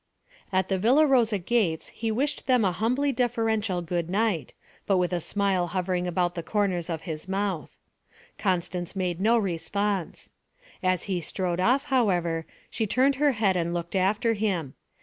At 0.51 0.67
the 0.67 0.79
Villa 0.79 1.05
Rosa 1.05 1.37
gates 1.37 1.89
he 1.89 2.09
wished 2.09 2.47
them 2.47 2.65
a 2.65 2.71
humbly 2.71 3.11
deferential 3.11 3.83
good 3.83 4.09
night, 4.09 4.55
but 4.87 4.97
with 4.97 5.13
a 5.13 5.19
smile 5.19 5.67
hovering 5.67 6.07
about 6.07 6.33
the 6.33 6.41
corners 6.41 6.89
of 6.89 7.03
his 7.03 7.27
mouth. 7.27 7.77
Constance 8.39 8.95
made 8.95 9.21
no 9.21 9.37
response. 9.37 10.31
As 10.81 11.03
he 11.03 11.21
strode 11.21 11.59
off, 11.59 11.83
however, 11.93 12.47
she 12.71 12.87
turned 12.87 13.17
her 13.17 13.33
head 13.33 13.55
and 13.55 13.75
looked 13.75 13.95
after 13.95 14.33
him. 14.33 14.73